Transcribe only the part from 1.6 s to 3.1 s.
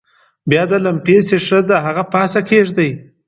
د هغه د پاسه کیږدئ.